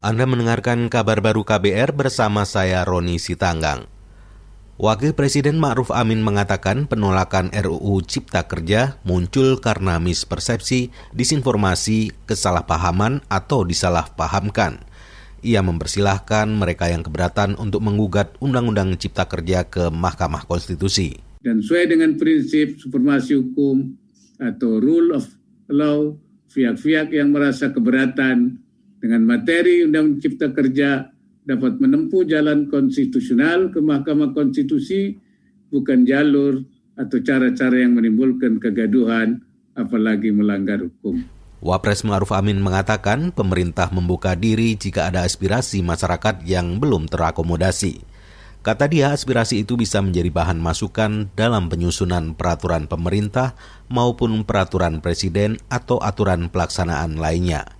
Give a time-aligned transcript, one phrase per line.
[0.00, 3.84] Anda mendengarkan kabar baru KBR bersama saya Roni Sitanggang.
[4.80, 13.60] Wakil Presiden Ma'ruf Amin mengatakan penolakan RUU Cipta Kerja muncul karena mispersepsi, disinformasi, kesalahpahaman atau
[13.60, 14.80] disalahpahamkan.
[15.44, 21.20] Ia mempersilahkan mereka yang keberatan untuk menggugat Undang-Undang Cipta Kerja ke Mahkamah Konstitusi.
[21.44, 24.00] Dan sesuai dengan prinsip supremasi hukum
[24.40, 25.28] atau rule of
[25.68, 26.16] law,
[26.48, 28.64] pihak-pihak yang merasa keberatan
[29.00, 31.08] dengan materi Undang Cipta Kerja
[31.48, 35.16] dapat menempuh jalan konstitusional ke Mahkamah Konstitusi
[35.72, 36.60] bukan jalur
[37.00, 39.40] atau cara-cara yang menimbulkan kegaduhan
[39.72, 41.24] apalagi melanggar hukum.
[41.60, 48.00] Wapres Ma'ruf Amin mengatakan pemerintah membuka diri jika ada aspirasi masyarakat yang belum terakomodasi.
[48.60, 53.56] Kata dia, aspirasi itu bisa menjadi bahan masukan dalam penyusunan peraturan pemerintah
[53.88, 57.79] maupun peraturan presiden atau aturan pelaksanaan lainnya.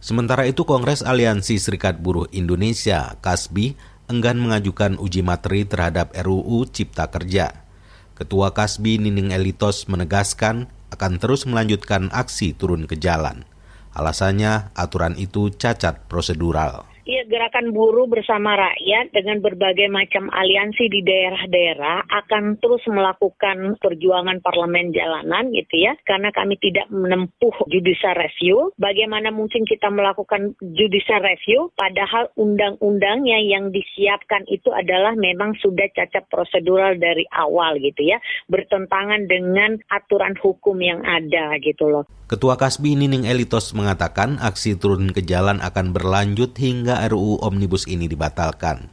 [0.00, 3.76] Sementara itu Kongres Aliansi Serikat Buruh Indonesia, KASBI,
[4.08, 7.68] enggan mengajukan uji materi terhadap RUU Cipta Kerja.
[8.16, 13.46] Ketua KASBI Nining Elitos menegaskan akan terus melanjutkan aksi turun ke jalan.
[13.94, 16.89] Alasannya aturan itu cacat prosedural.
[17.08, 24.44] Ya, gerakan buruh bersama rakyat dengan berbagai macam aliansi di daerah-daerah akan terus melakukan perjuangan
[24.44, 25.96] parlemen jalanan gitu ya.
[26.04, 28.68] Karena kami tidak menempuh judicial review.
[28.76, 36.28] Bagaimana mungkin kita melakukan judicial review padahal undang-undangnya yang disiapkan itu adalah memang sudah cacat
[36.28, 38.20] prosedural dari awal gitu ya.
[38.52, 42.04] Bertentangan dengan aturan hukum yang ada gitu loh.
[42.30, 48.06] Ketua Kasbi Nining Elitos mengatakan aksi turun ke jalan akan berlanjut hingga RUU Omnibus ini
[48.06, 48.86] dibatalkan.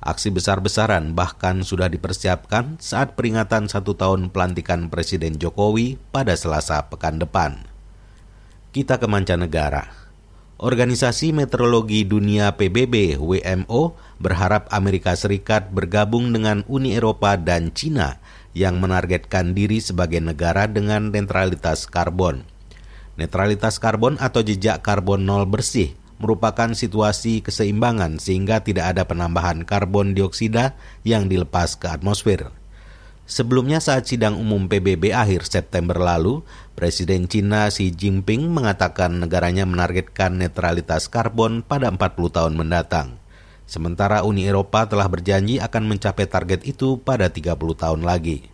[0.00, 7.20] Aksi besar-besaran bahkan sudah dipersiapkan saat peringatan satu tahun pelantikan Presiden Jokowi pada Selasa pekan
[7.20, 7.60] depan.
[8.72, 9.92] Kita ke mancanegara.
[10.56, 18.16] Organisasi Meteorologi Dunia PBB WMO berharap Amerika Serikat bergabung dengan Uni Eropa dan Cina
[18.56, 22.56] yang menargetkan diri sebagai negara dengan netralitas karbon.
[23.18, 30.14] Netralitas karbon atau jejak karbon nol bersih merupakan situasi keseimbangan sehingga tidak ada penambahan karbon
[30.14, 32.54] dioksida yang dilepas ke atmosfer.
[33.28, 36.46] Sebelumnya saat sidang umum PBB akhir September lalu,
[36.78, 41.98] Presiden Cina Xi Jinping mengatakan negaranya menargetkan netralitas karbon pada 40
[42.32, 43.20] tahun mendatang.
[43.68, 48.48] Sementara Uni Eropa telah berjanji akan mencapai target itu pada 30 tahun lagi.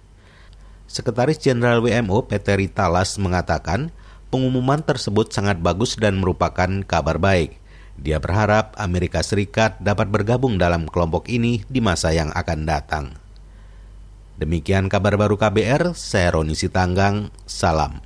[0.91, 3.95] Sekretaris Jenderal WMO Peteri Talas mengatakan,
[4.35, 7.55] Pengumuman tersebut sangat bagus dan merupakan kabar baik.
[7.95, 13.15] Dia berharap Amerika Serikat dapat bergabung dalam kelompok ini di masa yang akan datang.
[14.35, 18.03] Demikian kabar baru KBR, saya Roni Sitanggang, salam.